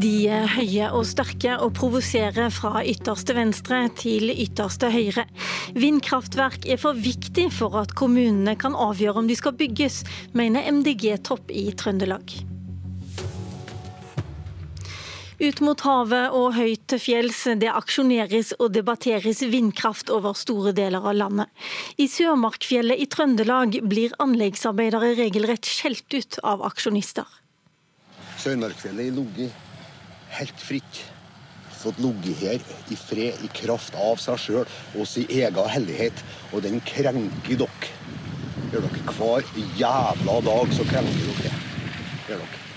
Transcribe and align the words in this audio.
De 0.00 0.10
er 0.32 0.46
høye 0.48 0.86
og 0.96 1.02
sterke 1.04 1.58
og 1.60 1.74
provoserer 1.76 2.48
fra 2.54 2.80
ytterste 2.88 3.34
venstre 3.36 3.82
til 3.98 4.30
ytterste 4.32 4.88
høyre. 4.94 5.26
Vindkraftverk 5.76 6.64
er 6.64 6.80
for 6.80 6.96
viktig 6.96 7.50
for 7.52 7.76
at 7.82 7.92
kommunene 7.98 8.54
kan 8.56 8.78
avgjøre 8.78 9.20
om 9.20 9.28
de 9.28 9.36
skal 9.36 9.58
bygges, 9.58 10.00
mener 10.32 10.70
MDG-topp 10.72 11.52
i 11.52 11.66
Trøndelag. 11.76 12.32
Ut 15.40 15.62
mot 15.64 15.84
havet 15.84 16.32
og 16.36 16.50
høyt 16.56 16.86
til 16.92 17.00
fjells, 17.00 17.44
det 17.60 17.68
aksjoneres 17.68 18.54
og 18.56 18.72
debatteres 18.72 19.44
vindkraft 19.52 20.08
over 20.12 20.36
store 20.36 20.72
deler 20.76 21.04
av 21.04 21.16
landet. 21.16 21.48
I 22.00 22.08
Sørmarkfjellet 22.08 23.04
i 23.04 23.08
Trøndelag 23.08 23.82
blir 23.84 24.16
anleggsarbeidere 24.22 25.16
regelrett 25.20 25.68
skjelt 25.68 26.08
ut 26.16 26.40
av 26.40 26.64
aksjonister. 26.72 27.28
Sørmarkfjellet 28.40 29.10
er 29.10 29.20
ligget 29.20 29.66
helt 30.38 30.62
fritt. 30.62 31.02
Fått 31.80 32.00
ligget 32.02 32.36
her 32.42 32.64
i 32.92 32.96
fred, 32.98 33.40
i 33.44 33.48
kraft 33.56 33.96
av 33.96 34.20
seg 34.20 34.40
sjøl 34.42 34.66
og 34.94 35.06
sin 35.08 35.28
egen 35.30 35.70
hellighet. 35.74 36.24
Og 36.52 36.64
den 36.66 36.80
krenker 36.84 37.62
dere. 37.64 37.92
Gjør 38.70 38.86
dere 38.86 39.14
hver 39.16 39.54
jævla 39.80 40.40
dag, 40.46 40.74
så 40.76 40.90
krenker 40.90 41.30
dere. 41.30 41.54
Gjør 42.28 42.44
dere. 42.44 42.69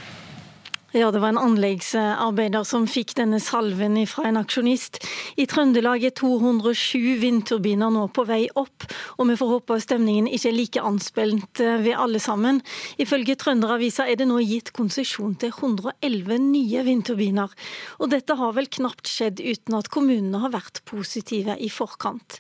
Ja, 0.94 1.08
det 1.12 1.24
var 1.24 1.32
en 1.34 1.40
anleggsarbeider 1.42 2.62
som 2.70 2.84
fikk 2.86 3.16
denne 3.18 3.40
salven 3.42 3.96
fra 4.06 4.28
en 4.30 4.38
aksjonist. 4.38 5.00
I 5.42 5.48
Trøndelag 5.50 6.04
er 6.06 6.14
207 6.14 7.16
vindturbiner 7.18 7.90
nå 7.90 8.04
på 8.14 8.28
vei 8.30 8.44
opp, 8.62 8.86
og 9.18 9.26
vi 9.32 9.38
får 9.40 9.50
håpe 9.56 9.80
stemningen 9.82 10.30
ikke 10.30 10.52
er 10.52 10.56
like 10.60 10.84
anspent 10.86 11.64
eh, 11.66 11.80
ved 11.82 11.98
alle 11.98 12.22
sammen. 12.22 12.62
Ifølge 13.02 13.34
Trønderavisa 13.42 14.06
er 14.06 14.22
det 14.22 14.30
nå 14.30 14.38
gitt 14.46 14.70
konsesjon 14.78 15.34
til 15.42 15.50
111 15.56 16.38
nye 16.46 16.86
vindturbiner. 16.86 17.58
Og 17.98 18.14
dette 18.14 18.38
har 18.38 18.54
vel 18.54 18.70
knapt 18.78 19.10
skjedd 19.10 19.42
uten 19.42 19.80
at 19.80 19.90
kommunene 19.90 20.46
har 20.46 20.54
vært 20.54 20.84
positive 20.86 21.58
i 21.58 21.74
forkant. 21.74 22.38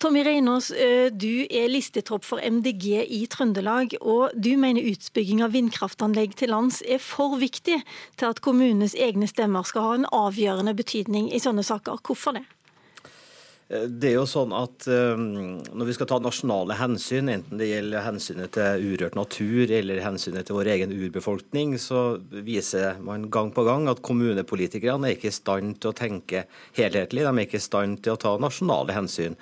Tommy 0.00 0.22
Reinås, 0.24 0.70
eh, 0.72 1.10
du 1.12 1.44
er 1.52 1.68
listetropp 1.68 2.24
for 2.24 2.40
MDG 2.40 3.04
i 3.04 3.26
Trøndelag, 3.28 3.92
og 4.00 4.32
du 4.32 4.54
mener 4.56 4.88
utbygging 4.88 5.44
av 5.44 5.52
vindkraftanlegg 5.52 6.32
til 6.40 6.54
lands 6.56 6.80
er 6.88 6.96
for 7.04 7.36
viktig 7.36 7.82
til 8.20 8.30
at 8.30 8.42
kommunenes 8.44 8.94
egne 8.94 9.28
stemmer 9.30 9.66
skal 9.68 9.86
ha 9.86 9.98
en 9.98 10.08
avgjørende 10.14 10.74
betydning 10.78 11.30
i 11.34 11.42
sånne 11.42 11.66
saker. 11.66 12.02
Hvorfor 12.06 12.38
det? 12.38 12.46
Eh, 13.70 13.86
det 13.86 14.10
er 14.10 14.16
jo 14.18 14.26
sånn 14.28 14.52
at 14.56 14.86
um, 14.90 15.60
Når 15.62 15.88
vi 15.88 15.94
skal 15.94 16.08
ta 16.10 16.18
nasjonale 16.22 16.76
hensyn, 16.80 17.30
enten 17.30 17.60
det 17.60 17.70
gjelder 17.70 18.06
hensynet 18.06 18.54
til 18.56 18.86
urørt 18.90 19.18
natur 19.18 19.70
eller 19.78 20.02
hensynet 20.04 20.48
til 20.48 20.58
vår 20.58 20.72
egen 20.74 20.94
urbefolkning, 20.96 21.76
så 21.78 22.18
viser 22.30 22.98
man 23.04 23.28
gang 23.30 23.52
på 23.54 23.64
gang 23.68 23.86
at 23.90 24.02
kommunepolitikerne 24.06 25.10
er 25.10 25.18
ikke 25.18 25.30
i 25.30 25.38
stand 25.38 25.78
til 25.78 25.92
å 25.92 25.96
tenke 25.96 26.46
helhetlig. 26.78 27.26
De 27.26 27.30
er 27.30 27.46
ikke 27.46 27.60
i 27.60 27.68
stand 27.68 28.02
til 28.04 28.16
å 28.16 28.20
ta 28.20 28.34
nasjonale 28.42 28.96
hensyn. 28.96 29.38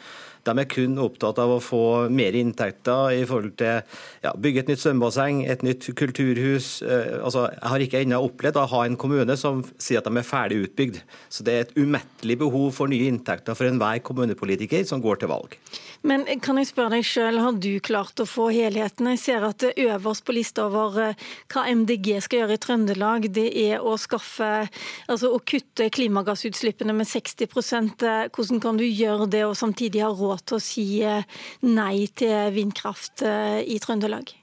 De 0.48 0.54
er 0.62 0.68
kun 0.70 0.96
opptatt 1.02 1.38
av 1.42 1.54
å 1.54 1.62
få 1.62 1.82
mer 2.12 2.36
inntekter 2.38 3.14
i 3.18 3.24
forhold 3.28 3.56
til 3.60 3.82
ja, 4.24 4.32
bygge 4.34 4.64
et 4.64 4.72
nytt 4.72 4.82
svømmebasseng, 4.82 5.42
et 5.46 5.64
nytt 5.66 5.90
kulturhus. 5.98 6.70
Eh, 6.82 7.18
altså, 7.20 7.48
jeg 7.52 7.72
har 7.72 7.84
ikke 7.84 8.02
ennå 8.04 8.22
opplevd 8.28 8.60
å 8.60 8.68
ha 8.72 8.84
en 8.86 8.98
kommune 9.00 9.36
som 9.40 9.62
sier 9.76 10.00
at 10.00 10.08
de 10.08 10.16
er 10.16 10.26
ferdig 10.26 10.62
utbygd. 10.66 11.02
Så 11.32 11.46
det 11.46 11.54
er 11.54 11.66
et 11.66 11.76
umettelig 11.78 12.38
behov 12.40 12.70
for 12.78 12.90
nye 12.90 13.10
inntekter 13.10 13.58
for 13.58 13.68
enhver 13.68 14.00
kommunepolitiker 14.04 14.86
som 14.88 15.04
går 15.04 15.22
til 15.22 15.32
valg. 15.32 15.58
Men 16.06 16.24
kan 16.44 16.60
jeg 16.60 16.68
spørre 16.70 16.94
deg 16.94 17.06
selv, 17.06 17.42
har 17.42 17.56
du 17.58 17.72
klart 17.82 18.20
å 18.22 18.26
få 18.28 18.48
helheten? 18.54 19.08
Jeg 19.16 19.22
ser 19.22 19.46
at 19.48 19.58
det 19.64 19.72
øverst 19.82 20.24
på 20.26 20.34
lista 20.36 20.68
over 20.68 21.00
eh, 21.02 21.24
hva 21.50 21.64
MDG 21.66 22.12
skal 22.22 22.44
gjøre 22.44 22.58
i 22.58 22.62
Trøndelag, 22.62 23.28
det 23.34 23.48
er 23.58 23.82
å 23.82 23.96
skaffe, 23.98 24.68
altså 25.10 25.32
å 25.34 25.40
kutte 25.42 25.88
klimagassutslippene 25.94 26.94
med 26.94 27.08
60 27.08 27.48
Hvordan 27.48 28.60
kan 28.62 28.78
du 28.78 28.84
gjøre 28.86 29.26
det 29.30 29.44
og 29.46 29.56
samtidig 29.58 30.04
ha 30.04 30.10
råd 30.12 30.37
til 30.46 30.58
å 30.58 30.62
si 30.62 30.88
eh, 31.06 31.24
nei 31.66 32.08
til 32.18 32.52
vindkraft 32.54 33.24
eh, 33.26 33.62
i 33.66 33.80
Trøndelag? 33.82 34.34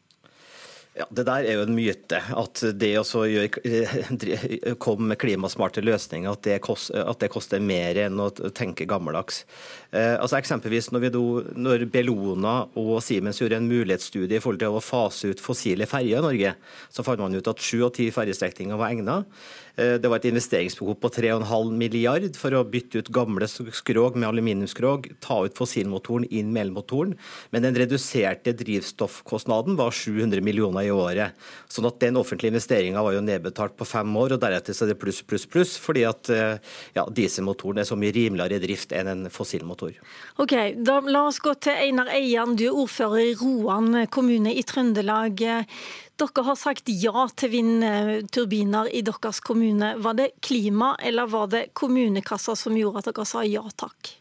Ja, 0.95 1.03
Det 1.11 1.25
der 1.27 1.43
er 1.43 1.57
jo 1.57 1.63
en 1.65 1.75
myte. 1.75 2.21
At 2.39 2.61
det 2.79 2.93
å 3.01 3.03
komme 4.85 5.09
med 5.09 5.19
klimasmarte 5.19 5.83
løsninger, 5.83 6.31
at 6.31 6.45
det, 6.47 6.61
koster, 6.63 7.03
at 7.03 7.19
det 7.19 7.27
koster 7.33 7.59
mer 7.59 7.99
enn 8.05 8.21
å 8.23 8.29
tenke 8.55 8.87
gammeldags. 8.87 9.41
Eh, 9.91 10.15
altså 10.15 10.39
eksempelvis 10.39 10.93
når, 10.95 11.09
do, 11.11 11.25
når, 11.51 11.83
Bellona 11.91 12.55
og 12.79 12.93
Siemens 13.03 13.41
gjorde 13.41 13.59
en 13.59 13.67
mulighetsstudie 13.67 14.39
i 14.39 14.43
forhold 14.43 14.63
til 14.63 14.77
å 14.79 14.83
fase 14.83 15.33
ut 15.33 15.43
fossile 15.43 15.89
ferjer 15.89 16.23
i 16.23 16.25
Norge, 16.29 16.55
så 16.87 17.03
fant 17.03 17.19
man 17.19 17.35
ut 17.35 17.51
at 17.51 17.59
sju 17.59 17.83
av 17.89 17.91
ti 17.97 18.07
ferjestrekninger 18.15 18.79
var 18.79 18.95
egnet. 18.95 19.27
Eh, 19.75 19.95
det 19.99 20.09
var 20.09 20.21
et 20.21 20.27
investeringsbehov 20.29 20.97
på 21.01 21.11
3,5 21.17 21.71
milliard 21.75 22.27
for 22.39 22.55
å 22.55 22.63
bytte 22.67 23.01
ut 23.01 23.11
gamle 23.13 23.47
skrog 23.49 24.15
med 24.15 24.29
aluminiumskrog, 24.29 25.09
ta 25.23 25.41
ut 25.45 25.57
fossilmotoren 25.57 26.27
inn 26.31 26.53
med 26.55 26.67
elmotoren, 26.67 27.15
men 27.51 27.65
den 27.65 27.77
reduserte 27.79 28.55
drivstoffkostnaden 28.55 29.75
var 29.79 29.91
700 29.95 30.43
millioner 30.45 30.87
i 30.87 30.93
året. 30.93 31.35
Sånn 31.71 31.87
at 31.89 31.99
den 32.03 32.19
offentlige 32.19 32.53
investeringa 32.53 33.03
var 33.03 33.17
jo 33.17 33.23
nedbetalt 33.25 33.75
på 33.77 33.87
fem 33.89 34.15
år, 34.15 34.35
og 34.35 34.43
deretter 34.43 34.75
så 34.75 34.85
er 34.85 34.93
det 34.93 34.99
pluss, 35.01 35.21
pluss, 35.27 35.47
pluss, 35.49 35.75
fordi 35.81 36.05
at 36.07 36.31
eh, 36.31 36.57
ja, 36.95 37.05
dieselmotoren 37.11 37.83
er 37.83 37.89
så 37.89 37.99
mye 37.99 38.15
rimeligere 38.15 38.59
i 38.59 38.65
drift 38.65 38.95
enn 38.95 39.11
en 39.11 39.27
fossilmotor. 39.33 39.97
Ok, 40.41 40.55
da 40.79 41.01
La 41.05 41.27
oss 41.29 41.37
gå 41.43 41.51
til 41.61 41.75
Einar 41.77 42.09
Eian, 42.11 42.55
du 42.57 42.65
er 42.65 42.77
ordfører 42.81 43.21
i 43.21 43.35
Roan 43.37 44.07
kommune 44.11 44.51
i 44.55 44.63
Trøndelag. 44.65 45.43
Dere 46.15 46.43
har 46.47 46.55
sagt 46.55 46.87
ja 46.87 47.25
til 47.35 47.51
vindturbiner 47.51 48.87
i 48.87 49.01
deres 49.03 49.41
kommune. 49.43 49.95
Var 49.99 50.15
det 50.15 50.29
klima 50.45 50.93
eller 51.03 51.27
var 51.27 51.49
det 51.51 51.65
kommunekassa 51.75 52.55
som 52.55 52.77
gjorde 52.79 53.03
at 53.03 53.09
dere 53.09 53.25
sa 53.27 53.43
ja 53.43 53.65
takk? 53.75 54.13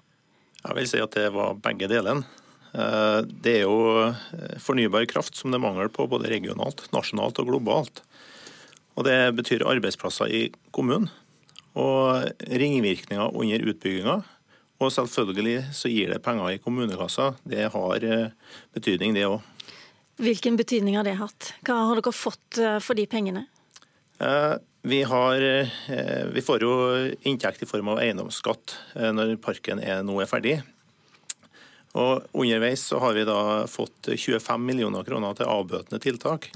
Jeg 0.65 0.79
vil 0.79 0.89
si 0.91 1.03
at 1.05 1.15
det 1.15 1.29
var 1.35 1.55
begge 1.63 1.87
delene. 1.93 2.27
Eh, 2.75 3.21
det 3.23 3.61
er 3.61 3.67
jo 3.69 4.09
eh, 4.09 4.59
fornybar 4.59 5.07
kraft 5.11 5.39
som 5.39 5.53
det 5.53 5.61
er 5.61 5.67
mangel 5.67 5.93
på 5.93 6.09
både 6.11 6.33
regionalt, 6.33 6.83
nasjonalt 6.97 7.39
og 7.39 7.53
globalt. 7.53 8.03
Og 8.99 9.07
Det 9.07 9.19
betyr 9.39 9.67
arbeidsplasser 9.67 10.31
i 10.31 10.43
kommunen 10.75 11.11
og 11.75 12.27
ringvirkninger 12.43 13.35
under 13.35 13.71
utbygginga. 13.71 14.21
Og 14.83 14.91
selvfølgelig 14.91 15.71
så 15.75 15.91
gir 15.91 16.11
det 16.11 16.23
penger 16.23 16.55
i 16.55 16.61
kommunekassa. 16.63 17.35
Det 17.47 17.71
har 17.71 18.07
eh, 18.11 18.35
betydning, 18.75 19.15
det 19.15 19.29
òg. 19.31 19.54
Hvilken 20.17 20.57
betydning 20.57 20.97
har 20.97 21.07
det 21.07 21.17
hatt? 21.19 21.51
Hva 21.67 21.81
har 21.89 21.99
dere 21.99 22.15
fått 22.15 22.61
eh, 22.63 22.79
for 22.83 22.95
de 22.95 23.07
pengene? 23.11 23.47
Eh, 24.23 24.55
vi, 24.87 25.03
har, 25.11 25.43
eh, 25.43 26.25
vi 26.31 26.45
får 26.45 26.63
jo 26.63 26.75
inntekt 27.27 27.65
i 27.65 27.69
form 27.69 27.91
av 27.91 28.03
eiendomsskatt 28.05 28.77
når 28.95 29.35
parken 29.43 29.83
er, 29.83 30.05
nå 30.07 30.21
er 30.23 30.31
ferdig. 30.31 30.55
Og 31.99 32.27
Underveis 32.35 32.83
så 32.91 32.99
har 33.03 33.15
vi 33.15 33.27
da 33.27 33.67
fått 33.71 34.11
25 34.15 34.63
millioner 34.63 35.07
kroner 35.07 35.35
til 35.39 35.51
avbøtende 35.51 36.03
tiltak. 36.03 36.51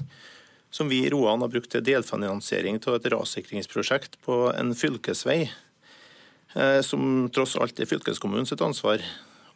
Som 0.71 0.91
vi 0.91 1.03
i 1.05 1.11
Roan 1.11 1.41
har 1.41 1.51
brukt 1.51 1.71
til 1.73 1.83
delfinansiering 1.83 2.77
av 2.85 2.99
et 2.99 3.07
rassikringsprosjekt 3.11 4.19
på 4.25 4.49
en 4.51 4.75
fylkesvei. 4.77 5.47
Som 6.85 7.29
tross 7.33 7.55
alt 7.57 7.79
er 7.79 7.89
fylkeskommunens 7.89 8.53
ansvar. 8.53 9.01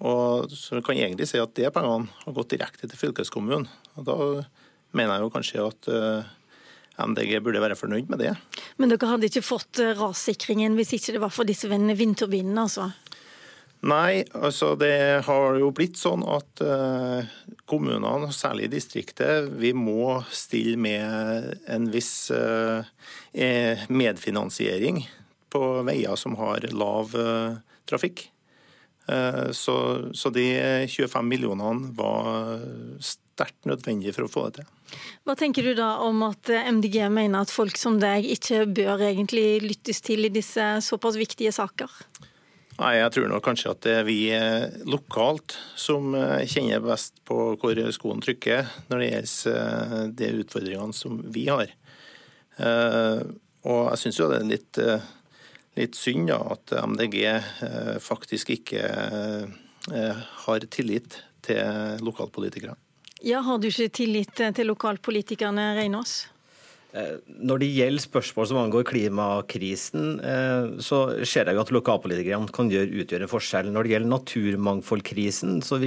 Og 0.02 0.52
så 0.52 0.82
kan 0.84 0.98
jeg 0.98 1.12
egentlig 1.12 1.30
si 1.30 1.42
at 1.42 1.54
de 1.58 1.70
pengene 1.74 2.10
har 2.24 2.36
gått 2.36 2.56
direkte 2.56 2.90
til 2.90 3.00
fylkeskommunen. 3.00 3.68
Og 3.98 4.08
Da 4.08 4.18
mener 4.94 5.18
jeg 5.18 5.26
jo 5.26 5.34
kanskje 5.34 5.68
at 5.68 5.90
eh, 5.92 6.32
MDG 7.04 7.40
burde 7.44 7.62
være 7.64 7.78
fornøyd 7.78 8.12
med 8.12 8.22
det. 8.24 8.34
Men 8.78 8.92
dere 8.92 9.10
hadde 9.10 9.30
ikke 9.30 9.46
fått 9.46 9.82
eh, 9.82 9.96
rassikringen 9.98 10.78
hvis 10.78 10.96
ikke 10.98 11.16
det 11.18 11.24
var 11.24 11.34
for 11.34 11.50
disse 11.50 11.70
vindturbinene, 11.70 12.68
altså? 12.68 12.92
Nei, 13.84 14.24
altså 14.40 14.78
det 14.80 15.26
har 15.28 15.58
jo 15.60 15.74
blitt 15.76 15.98
sånn 16.00 16.22
at 16.24 16.62
uh, 16.64 17.26
kommunene, 17.68 18.30
særlig 18.32 18.70
i 18.70 18.72
distriktet, 18.78 19.50
vi 19.60 19.74
må 19.76 20.22
stille 20.32 20.80
med 20.80 21.66
en 21.68 21.90
viss 21.92 22.32
uh, 22.32 22.80
medfinansiering 23.92 25.02
på 25.52 25.66
veier 25.84 26.16
som 26.16 26.40
har 26.40 26.64
lav 26.72 27.12
trafikk. 27.84 28.30
Eh, 29.08 29.52
så, 29.52 30.10
så, 30.14 30.30
de 30.30 30.88
25 30.88 31.28
millionene 31.28 31.92
var 31.98 32.62
sterkt 33.04 33.68
nødvendig 33.68 34.14
for 34.16 34.28
å 34.28 34.32
få 34.32 34.46
det 34.48 34.62
til. 34.62 34.70
Hva 35.26 35.36
tenker 35.40 35.66
du 35.66 35.74
da 35.76 35.96
om 36.06 36.22
at 36.28 36.52
MDG 36.54 37.02
mener 37.12 37.44
at 37.44 37.52
folk 37.52 37.80
som 37.80 37.98
deg 38.00 38.28
ikke 38.36 38.64
bør 38.70 39.02
egentlig 39.10 39.64
lyttes 39.64 40.04
til 40.06 40.28
i 40.28 40.32
disse 40.32 40.64
såpass 40.86 41.18
viktige 41.20 41.52
saker? 41.56 41.90
Nei, 42.80 42.96
Jeg 42.98 43.12
tror 43.14 43.28
nok 43.30 43.44
kanskje 43.46 43.74
at 43.74 43.82
det 43.86 43.96
er 44.00 44.08
vi 44.08 44.20
eh, 44.34 44.70
lokalt 44.90 45.58
som 45.78 46.16
eh, 46.18 46.46
kjenner 46.50 46.82
best 46.86 47.20
på 47.28 47.54
hvor 47.60 47.82
skoen 47.94 48.24
trykker 48.24 48.70
når 48.90 49.04
det 49.04 49.10
gjelder 49.12 50.08
de 50.16 50.32
utfordringene 50.46 50.96
som 50.96 51.20
vi 51.34 51.50
har. 51.52 51.76
Og 53.64 53.80
jeg 53.90 54.00
syns 54.02 54.18
jo 54.20 54.28
det 54.30 54.40
er 54.40 54.50
litt 54.50 54.80
litt 55.80 55.98
synd 55.98 56.30
da, 56.30 56.40
at 56.54 56.74
MDG 56.84 57.20
eh, 57.26 57.96
faktisk 58.04 58.54
ikke 58.56 58.84
eh, 58.84 60.24
har 60.46 60.68
tillit 60.72 61.20
til 61.44 62.04
lokalpolitikere. 62.04 62.78
Ja, 63.24 63.40
Har 63.40 63.58
du 63.60 63.70
ikke 63.70 63.90
tillit 63.90 64.36
til 64.36 64.68
lokalpolitikerne, 64.68 65.74
Reinås? 65.78 66.33
Eh, 66.94 67.16
når 67.42 67.64
det 67.64 67.70
gjelder 67.74 68.04
spørsmål 68.06 68.48
som 68.50 68.60
angår 68.62 68.84
klimakrisen, 68.86 70.20
eh, 70.22 70.66
så 70.78 71.26
ser 71.26 71.50
jeg 71.50 71.58
jo 71.58 71.64
at 71.66 71.74
lokalpolitikerne 71.74 72.54
kan 72.54 72.70
gjøre, 72.70 73.02
utgjøre 73.02 73.26
en 73.26 73.32
forskjell. 73.32 73.72
Når 73.74 73.84
det 73.84 73.94
gjelder 73.96 74.14
naturmangfoldkrisen, 74.14 75.64
så 75.66 75.82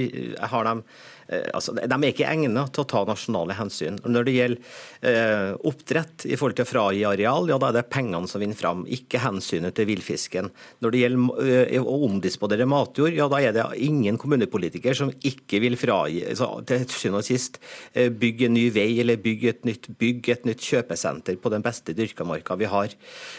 har 0.51 0.67
de 0.67 0.83
Eh, 1.27 1.47
altså, 1.53 1.73
De 1.75 1.83
er 1.97 2.13
ikke 2.13 2.27
egnet 2.27 2.71
til 2.73 2.83
å 2.83 2.87
ta 2.87 3.03
nasjonale 3.07 3.55
hensyn. 3.57 3.99
Når 4.07 4.27
det 4.27 4.35
gjelder 4.35 5.11
eh, 5.11 5.51
oppdrett 5.67 6.27
i 6.27 6.37
forhold 6.39 6.57
til 6.59 6.67
å 6.67 6.69
fragi 6.69 7.03
areal, 7.07 7.49
ja 7.51 7.59
da 7.59 7.71
er 7.71 7.79
det 7.79 7.87
pengene 7.91 8.31
som 8.31 8.43
vinner 8.43 8.57
fram, 8.57 8.85
ikke 8.87 9.21
hensynet 9.25 9.75
til 9.77 9.89
villfisken. 9.89 10.51
Når 10.83 10.93
det 10.93 11.03
gjelder 11.03 11.51
eh, 11.67 11.81
å 11.83 11.97
omdisponere 12.07 12.69
matjord, 12.69 13.15
ja 13.17 13.27
da 13.31 13.41
er 13.43 13.55
det 13.57 13.67
ingen 13.83 14.19
kommunepolitiker 14.21 14.97
som 14.97 15.11
ikke 15.11 15.61
vil 15.63 15.77
fragi 15.79 16.23
altså, 16.31 16.51
til 16.67 16.87
syvende 16.87 17.23
og 17.23 17.27
sist 17.27 17.59
eh, 17.93 18.07
bygge 18.07 18.47
en 18.47 18.55
ny 18.57 18.67
vei 18.75 18.89
eller 19.03 19.19
bygge 19.21 19.51
et 19.51 19.67
nytt 19.67 19.91
bygg, 19.99 20.31
et 20.31 20.47
nytt 20.47 20.63
kjøpesenter 20.63 20.96
på 21.41 21.51
den 21.53 21.63
beste 21.65 21.95
dyrka 21.97 22.25
marka 22.27 22.57
vi 22.59 22.69
har. 22.69 22.93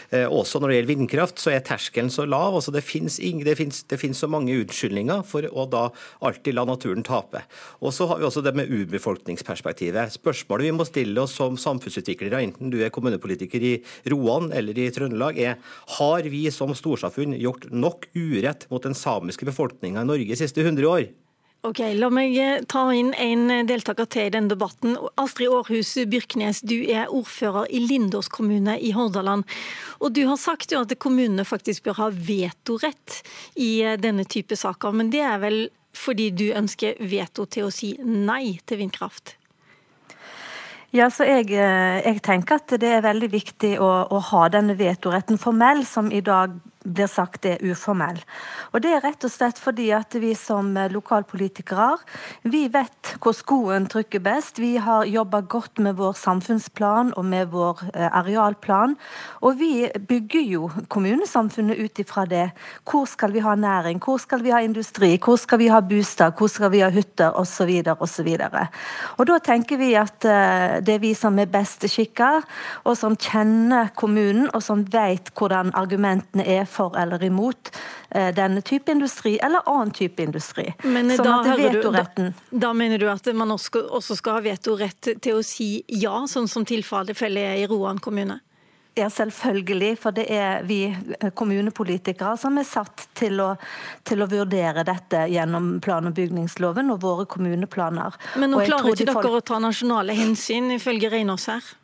Eh, 0.09 0.25
også 0.25 0.59
når 0.59 0.71
det 0.71 0.77
gjelder 0.77 0.93
vindkraft, 0.93 1.39
så 1.41 1.53
er 1.53 1.63
terskelen 1.65 2.11
så 2.13 2.25
lav. 2.25 2.55
altså 2.55 2.71
Det 2.71 2.83
finnes, 2.83 3.19
det 3.19 3.55
finnes, 3.57 3.83
det 3.83 3.99
finnes 3.99 4.17
så 4.17 4.29
mange 4.31 4.55
unnskyldninger 4.55 5.23
for 5.27 5.45
å 5.49 5.65
da 5.69 5.89
alltid 6.21 6.55
la 6.55 6.65
naturen 6.65 7.03
tape. 7.03 7.43
Og 7.81 7.93
så 7.93 8.07
har 8.09 8.19
vi 8.19 8.27
også 8.27 8.43
det 8.45 8.55
med 8.57 8.69
urbefolkningsperspektivet. 8.69 10.15
Spørsmålet 10.17 10.69
vi 10.69 10.75
må 10.75 10.87
stille 10.87 11.21
oss 11.21 11.37
som 11.37 11.57
samfunnsutviklere, 11.59 12.43
enten 12.43 12.73
du 12.73 12.79
er 12.83 12.93
kommunepolitiker 12.93 13.63
i 13.63 13.75
Roan 14.11 14.51
eller 14.55 14.77
i 14.77 14.89
Trøndelag, 14.93 15.39
er 15.39 15.57
har 15.99 16.29
vi 16.29 16.45
som 16.53 16.75
storsamfunn 16.75 17.37
gjort 17.39 17.69
nok 17.71 18.09
urett 18.15 18.67
mot 18.69 18.83
den 18.83 18.97
samiske 18.97 19.47
befolkninga 19.49 20.03
i 20.03 20.09
Norge 20.09 20.29
de 20.29 20.39
siste 20.39 20.63
100 20.65 20.87
år? 20.89 21.09
Ok, 21.67 21.81
La 21.99 22.07
meg 22.07 22.37
eh, 22.39 22.61
ta 22.71 22.85
inn 22.95 23.09
en 23.19 23.49
deltaker 23.67 24.07
til 24.07 24.29
i 24.29 24.31
denne 24.31 24.47
debatten. 24.53 24.93
Astrid 25.19 25.51
Aarhus 25.51 25.89
Byrknes, 26.07 26.61
du 26.63 26.77
er 26.87 27.11
ordfører 27.11 27.67
i 27.75 27.81
Lindås 27.83 28.29
kommune 28.31 28.77
i 28.79 28.93
Hordaland. 28.95 29.43
Og 29.99 30.13
Du 30.15 30.21
har 30.29 30.39
sagt 30.39 30.71
jo 30.71 30.79
at 30.85 30.95
kommunene 31.03 31.43
faktisk 31.43 31.83
bør 31.89 31.97
ha 31.99 32.07
vetorett 32.15 33.19
i 33.59 33.81
eh, 33.83 33.99
denne 33.99 34.23
type 34.23 34.55
saker. 34.55 34.95
Men 34.95 35.11
det 35.11 35.19
er 35.19 35.43
vel 35.43 35.59
fordi 35.91 36.29
du 36.31 36.45
ønsker 36.55 36.95
veto 37.03 37.43
til 37.51 37.67
å 37.67 37.73
si 37.75 37.91
nei 38.07 38.61
til 38.63 38.79
vindkraft? 38.85 39.35
Ja, 40.95 41.09
så 41.11 41.27
jeg, 41.27 41.51
eh, 41.51 41.99
jeg 42.05 42.23
tenker 42.23 42.63
at 42.63 42.71
det 42.79 42.95
er 42.95 43.03
veldig 43.03 43.33
viktig 43.35 43.75
å, 43.83 43.91
å 44.07 44.23
ha 44.31 44.47
denne 44.47 44.79
vetoretten 44.79 45.37
formell, 45.37 45.83
som 45.83 46.07
i 46.07 46.23
dag 46.23 46.55
blir 46.89 47.09
sagt 47.11 47.45
er 47.45 47.61
uformell. 47.63 48.19
Og 48.73 48.81
Det 48.81 48.93
er 48.95 49.03
rett 49.05 49.23
og 49.23 49.31
slett 49.31 49.59
fordi 49.61 49.89
at 49.95 50.15
vi 50.19 50.33
som 50.37 50.73
lokalpolitikere 50.89 51.97
vi 52.49 52.67
vet 52.71 53.13
hvor 53.21 53.35
skoen 53.35 53.87
trykker 53.89 54.21
best. 54.23 54.59
Vi 54.61 54.75
har 54.81 55.07
jobba 55.09 55.41
godt 55.41 55.79
med 55.83 55.97
vår 55.99 56.15
samfunnsplan 56.19 57.11
og 57.17 57.25
med 57.25 57.49
vår 57.51 57.83
eh, 57.93 58.07
arealplan. 58.07 58.95
Og 59.41 59.59
vi 59.59 59.89
bygger 60.07 60.45
jo 60.47 60.69
kommunesamfunnet 60.91 61.79
ut 61.79 61.99
ifra 61.99 62.25
det. 62.29 62.49
Hvor 62.87 63.07
skal 63.09 63.33
vi 63.35 63.43
ha 63.43 63.55
næring, 63.55 63.99
hvor 64.03 64.19
skal 64.21 64.43
vi 64.43 64.53
ha 64.53 64.61
industri, 64.63 65.17
hvor 65.17 65.37
skal 65.37 65.59
vi 65.59 65.69
ha 65.71 65.81
bostad, 65.81 66.33
hvor 66.37 66.47
skal 66.51 66.71
vi 66.71 66.83
ha 66.83 66.89
hytter 66.93 67.35
osv. 67.35 67.83
osv. 67.99 68.29
Og 69.17 69.27
da 69.27 69.39
tenker 69.43 69.79
vi 69.81 69.93
at 69.99 70.25
eh, 70.25 70.79
det 70.85 70.95
er 70.95 71.03
vi 71.03 71.13
som 71.17 71.39
er 71.39 71.51
best 71.51 71.85
skikka, 71.89 72.39
og 72.85 72.97
som 72.97 73.17
kjenner 73.19 73.91
kommunen, 73.99 74.47
og 74.53 74.63
som 74.63 74.85
vet 74.93 75.31
hvordan 75.37 75.73
argumentene 75.77 76.45
er 76.47 76.65
for 76.69 76.78
eller 76.79 77.23
imot 77.23 77.71
eh, 78.09 78.29
denne 78.35 78.61
type 78.61 78.91
industri 78.91 79.37
eller 79.37 79.65
annen 79.65 79.91
type 79.95 80.23
industri. 80.23 80.67
Men 80.83 81.11
sånn 81.15 81.25
da, 81.45 81.55
du, 81.57 81.81
da, 81.91 82.05
da, 82.49 82.73
mener 82.73 83.01
du 83.01 83.07
at 83.11 83.27
man 83.35 83.51
også 83.55 84.19
skal 84.19 84.39
ha 84.39 84.45
vetorett 84.45 85.13
til 85.21 85.39
å 85.39 85.45
si 85.45 85.83
ja, 85.87 86.15
sånn 86.27 86.47
som 86.51 86.67
tilfellet 86.67 87.41
er 87.43 87.63
i 87.63 87.67
Roan 87.69 87.99
kommune? 88.03 88.39
Ja, 88.99 89.09
selvfølgelig. 89.09 89.93
For 90.01 90.15
det 90.15 90.25
er 90.33 90.63
vi 90.67 90.81
eh, 90.89 91.29
kommunepolitikere 91.37 92.35
som 92.41 92.57
er 92.59 92.67
satt 92.67 93.07
til 93.17 93.39
å, 93.43 93.53
til 94.07 94.23
å 94.23 94.27
vurdere 94.29 94.83
dette 94.87 95.25
gjennom 95.31 95.77
plan- 95.83 96.09
og 96.09 96.15
bygningsloven 96.17 96.91
og 96.93 97.03
våre 97.05 97.27
kommuneplaner. 97.29 98.17
Men 98.41 98.53
nå 98.53 98.63
klarer 98.65 98.91
ikke 98.91 99.05
dere 99.05 99.21
folk... 99.21 99.37
å 99.39 99.45
ta 99.53 99.61
nasjonale 99.63 100.15
hensyn, 100.17 100.71
ifølge 100.75 101.11
Reinås 101.13 101.47
her? 101.51 101.75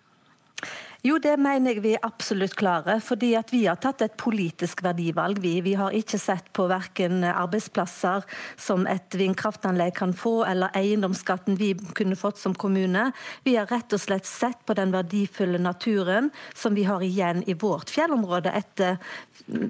Jo, 1.05 1.19
det 1.21 1.35
mener 1.37 1.75
jeg 1.75 1.83
vi 1.83 1.91
er 1.93 2.05
absolutt 2.07 2.55
klare. 2.57 2.95
fordi 2.99 3.35
at 3.37 3.51
Vi 3.53 3.65
har 3.67 3.75
tatt 3.77 4.01
et 4.01 4.17
politisk 4.17 4.81
verdivalg. 4.81 5.37
Vi, 5.37 5.61
vi 5.61 5.75
har 5.77 5.93
ikke 5.93 6.17
sett 6.17 6.47
på 6.53 6.65
verken 6.65 7.23
arbeidsplasser 7.23 8.23
som 8.57 8.87
et 8.89 9.13
vindkraftanlegg 9.13 9.93
kan 9.95 10.15
få, 10.17 10.43
eller 10.49 10.73
eiendomsskatten 10.73 11.59
vi 11.59 11.75
kunne 11.93 12.15
fått 12.15 12.39
som 12.41 12.55
kommune. 12.55 13.11
Vi 13.43 13.53
har 13.55 13.69
rett 13.69 13.93
og 13.93 14.01
slett 14.01 14.25
sett 14.25 14.65
på 14.65 14.73
den 14.73 14.91
verdifulle 14.95 15.59
naturen 15.61 16.31
som 16.55 16.73
vi 16.73 16.87
har 16.89 17.03
igjen 17.05 17.43
i 17.45 17.53
vårt 17.53 17.93
fjellområde 17.93 18.49
etter 18.57 18.97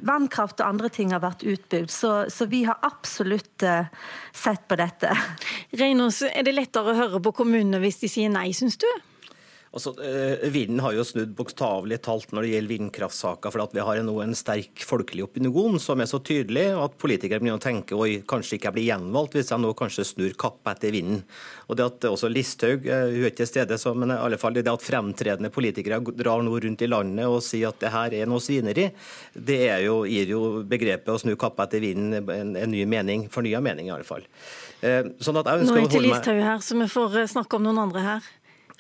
vannkraft 0.08 0.62
og 0.62 0.70
andre 0.70 0.90
ting 0.90 1.12
har 1.12 1.20
vært 1.26 1.44
utbygd. 1.44 1.92
Så, 1.92 2.14
så 2.32 2.48
vi 2.48 2.64
har 2.64 2.80
absolutt 2.82 3.66
uh, 3.68 3.92
sett 4.32 4.64
på 4.70 4.80
dette. 4.80 5.12
Reinås, 5.76 6.22
er 6.32 6.48
det 6.48 6.56
lettere 6.56 6.96
å 6.96 6.98
høre 7.02 7.20
på 7.20 7.36
kommunene 7.44 7.84
hvis 7.84 8.00
de 8.06 8.12
sier 8.16 8.32
nei, 8.32 8.54
syns 8.56 8.80
du? 8.80 8.88
Altså, 9.76 9.92
eh, 10.00 10.50
Vinden 10.50 10.80
har 10.80 10.94
jo 10.96 11.04
snudd 11.04 11.34
bokstavelig 11.36 11.98
talt 12.06 12.30
når 12.32 12.46
det 12.46 12.52
gjelder 12.54 12.72
vindkraftsaker, 12.72 13.52
for 13.52 13.64
at 13.66 13.74
vi 13.76 13.84
har 13.84 14.00
nå 14.08 14.14
en 14.24 14.36
sterk 14.38 14.80
folkelig 14.88 15.26
opinion 15.26 15.76
som 15.84 16.00
er 16.00 16.08
så 16.08 16.22
tydelig 16.24 16.70
at 16.80 16.96
politikere 17.02 17.42
begynner 17.42 17.60
å 17.60 17.64
tenke 17.64 17.98
oi, 18.00 18.22
kanskje 18.24 18.56
ikke 18.56 18.70
jeg 18.70 18.76
blir 18.78 18.88
gjenvalgt 18.88 19.36
hvis 19.36 19.52
jeg 19.52 19.60
nå 19.60 19.74
kanskje 19.76 20.06
snur 20.08 20.38
kappa 20.40 20.78
etter 20.78 20.96
vinden. 20.96 21.26
Og 21.68 21.76
det 21.76 21.90
at 21.90 22.08
også 22.08 22.32
Listhaug 22.32 22.88
eh, 22.88 23.10
hun 23.18 23.26
er 23.26 23.34
ikke 23.34 23.42
til 23.42 23.50
stede, 23.52 23.80
men 24.00 24.16
i 24.16 24.20
alle 24.30 24.40
fall 24.40 24.56
det 24.56 24.64
at 24.72 24.86
fremtredende 24.86 25.52
politikere 25.52 26.00
drar 26.16 26.48
nå 26.48 26.56
rundt 26.56 26.88
i 26.88 26.90
landet 26.90 27.28
og 27.28 27.44
sier 27.44 27.74
at 27.74 27.84
det 27.84 27.92
her 27.98 28.16
er 28.22 28.32
noe 28.32 28.40
svineri, 28.40 28.88
det 29.36 29.60
jo, 29.84 30.00
gir 30.08 30.32
jo 30.38 30.42
begrepet 30.64 31.12
å 31.12 31.20
snu 31.20 31.36
kappa 31.36 31.68
etter 31.68 31.84
vinden 31.84 32.24
en, 32.24 32.56
en 32.56 32.72
ny 32.72 32.88
mening, 32.88 33.28
fornya 33.28 33.60
mening 33.60 33.92
i 33.92 33.96
alle 33.98 34.08
fall. 34.08 34.24
Eh, 34.80 35.04
sånn 35.20 35.44
at 35.44 35.52
jeg 35.52 35.66
ønsker 35.66 35.82
nå 35.82 35.84
er 35.84 35.92
ikke 35.92 36.06
Listhaug 36.08 36.44
her, 36.48 36.64
så 36.64 36.80
vi 36.80 36.92
får 36.96 37.22
snakke 37.36 37.60
om 37.60 37.68
noen 37.68 37.84
andre 37.90 38.08
her 38.08 38.34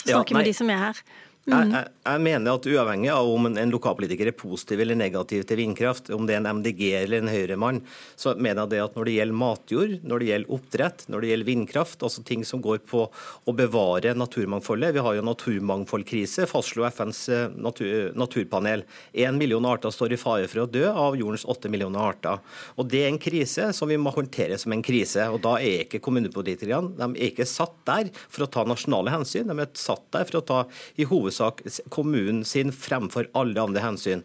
snakke 0.03 0.33
ja, 0.33 0.38
med 0.38 0.45
de 0.45 0.53
som 0.53 0.69
er 0.69 0.77
her. 0.77 1.01
Jeg, 1.45 1.68
jeg, 1.69 1.89
jeg, 2.01 2.21
mener 2.25 2.56
at 2.57 2.65
uavhengig 2.65 3.09
av 3.13 3.27
om 3.30 3.45
en, 3.45 3.57
en, 3.62 3.69
lokalpolitiker 3.69 4.31
er 4.31 4.33
positiv 4.33 4.80
eller 4.81 4.97
negativ 4.97 5.44
til 5.45 5.59
vindkraft, 5.59 6.07
om 6.15 6.25
det 6.25 6.33
er 6.33 6.39
en 6.39 6.57
MDG 6.57 6.81
eller 7.03 7.21
en 7.21 7.30
Høyre-mann, 7.30 7.81
så 8.18 8.31
mener 8.33 8.63
jeg 8.63 8.71
det 8.71 8.80
at 8.81 8.95
når 8.97 9.06
det 9.06 9.13
gjelder 9.13 9.38
matjord, 9.38 9.94
når 10.01 10.24
det 10.24 10.30
gjelder 10.31 10.56
oppdrett, 10.57 11.03
når 11.13 11.21
det 11.21 11.30
gjelder 11.30 11.50
vindkraft, 11.51 12.06
altså 12.07 12.24
ting 12.25 12.45
som 12.50 12.63
går 12.65 12.81
på 12.89 13.03
å 13.06 13.56
bevare 13.56 14.15
naturmangfoldet 14.18 14.95
Vi 14.95 15.03
har 15.06 15.19
jo 15.19 15.25
naturmangfoldkrise, 15.27 16.48
fastslo 16.50 16.88
FNs 16.89 17.22
eh, 17.29 17.46
natur, 17.53 17.93
naturpanel. 18.17 18.86
Én 19.13 19.38
million 19.38 19.69
arter 19.69 19.93
står 19.93 20.17
i 20.17 20.19
fare 20.22 20.50
for 20.50 20.63
å 20.63 20.67
dø 20.79 20.88
av 20.89 21.19
jordens 21.19 21.46
åtte 21.46 21.69
millioner 21.69 22.08
arter. 22.08 22.41
Og 22.81 22.89
Det 22.89 23.03
er 23.03 23.12
en 23.12 23.22
krise 23.22 23.69
som 23.77 23.93
vi 23.93 24.00
må 24.01 24.15
håndtere 24.17 24.58
som 24.58 24.74
en 24.74 24.81
krise. 24.86 25.29
og 25.29 25.43
Da 25.46 25.60
er 25.60 25.86
ikke 25.86 26.01
kommunepolitikerne 26.01 26.98
de 26.98 27.12
er 27.13 27.29
ikke 27.29 27.46
satt 27.46 27.77
der 27.86 28.10
for 28.25 28.48
å 28.48 28.50
ta 28.50 28.65
nasjonale 28.65 29.13
hensyn, 29.13 29.46
de 29.46 29.62
er 29.62 29.74
satt 29.77 30.10
der 30.15 30.25
for 30.25 30.41
å 30.41 30.46
ta 30.50 30.60
i 30.98 31.05
hovedsak 31.05 31.35
hovedsak 31.36 31.89
kommunen 31.89 32.44
sin 32.46 32.72
fremfor 32.72 33.27
alle 33.34 33.62
andre 33.62 33.82
hensyn. 33.82 34.24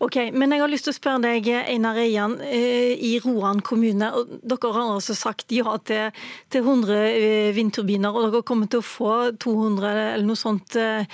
Ok, 0.00 0.16
men 0.32 0.52
jeg 0.52 0.62
har 0.62 0.70
lyst 0.70 0.86
til 0.86 0.94
å 0.94 0.96
spørre 0.96 1.22
deg, 1.24 1.48
Einar 1.48 1.98
Eian, 1.98 2.38
eh, 2.40 2.94
i 2.94 3.18
Roan 3.22 3.60
kommune. 3.60 4.10
Dere 4.42 4.72
har 4.72 4.94
altså 4.94 5.14
sagt 5.14 5.52
ja 5.52 5.76
til, 5.78 6.10
til 6.50 6.62
100 6.62 6.96
eh, 6.96 7.52
vindturbiner, 7.54 8.14
og 8.14 8.28
dere 8.28 8.46
kommer 8.46 8.70
til 8.70 8.82
å 8.82 8.86
få 8.86 9.14
200 9.38 9.90
eller 10.14 10.26
noe 10.26 10.38
sånt 10.38 10.76
eh, 10.78 11.06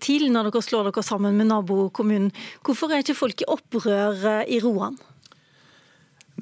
til 0.00 0.30
når 0.32 0.50
dere 0.50 0.64
slår 0.64 0.90
dere 0.90 1.04
sammen 1.04 1.36
med 1.36 1.50
nabokommunen. 1.52 2.32
Hvorfor 2.64 2.92
er 2.92 3.04
ikke 3.04 3.18
folk 3.18 3.44
i 3.44 3.50
opprør 3.50 4.44
i 4.48 4.60
Roan? 4.64 4.96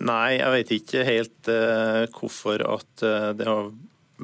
Nei, 0.02 0.38
jeg 0.38 0.52
vet 0.54 0.70
ikke 0.78 1.02
helt 1.04 1.50
hvorfor 2.16 2.62
at 2.64 3.02
det 3.36 3.44
har 3.46 3.68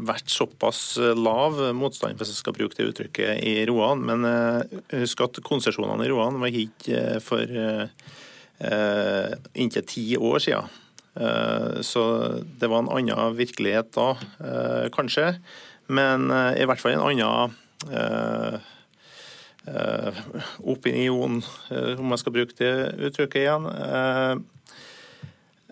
vært 0.06 0.30
såpass 0.32 0.98
eh, 1.00 1.14
lav 1.16 1.58
motstand, 1.76 2.18
hvis 2.18 2.32
jeg 2.32 2.40
skal 2.42 2.56
bruke 2.56 2.76
det 2.78 2.88
uttrykket, 2.90 3.42
i 3.44 3.64
Roan. 3.68 4.04
Men 4.06 4.26
eh, 4.28 4.78
husk 5.02 5.22
at 5.24 5.40
konsesjonene 5.46 6.06
i 6.06 6.10
Roan 6.12 6.40
var 6.42 6.54
gitt 6.54 6.88
eh, 6.92 7.18
for 7.24 7.44
inntil 9.54 9.84
ti 9.86 10.16
år 10.18 10.40
siden. 10.42 10.66
Så 11.86 12.02
det 12.58 12.66
var 12.66 12.82
en 12.82 12.90
annen 12.90 13.36
virkelighet 13.38 13.92
da, 13.94 14.08
kanskje. 14.90 15.28
Men 15.86 16.26
i 16.58 16.66
hvert 16.66 16.82
fall 16.82 16.96
en 16.96 17.04
annen 17.06 17.54
opinion, 20.58 21.38
om 21.70 22.10
jeg 22.16 22.22
skal 22.24 22.34
bruke 22.34 22.58
det 22.58 22.72
uttrykket 22.98 23.44
igjen. 23.44 23.70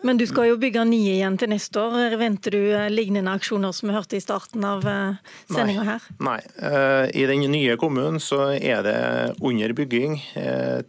Men 0.05 0.19
du 0.21 0.26
skal 0.29 0.50
jo 0.50 0.59
bygge 0.61 0.83
nye 0.88 1.15
igjen 1.15 1.38
til 1.41 1.49
neste 1.50 1.81
år. 1.81 2.17
Venter 2.21 2.53
du 2.53 2.61
eh, 2.69 2.88
lignende 2.93 3.33
aksjoner 3.33 3.73
som 3.73 3.88
vi 3.88 3.97
hørte 3.97 4.19
i 4.19 4.23
starten 4.23 4.65
av 4.69 4.85
eh, 4.91 5.33
sendinga 5.49 5.87
her? 5.88 6.09
Nei. 6.21 6.38
Eh, 6.61 7.05
I 7.17 7.25
den 7.31 7.47
nye 7.53 7.79
kommunen 7.81 8.21
så 8.21 8.50
er 8.57 8.85
det 8.85 8.99
under 9.41 9.73
bygging 9.76 10.19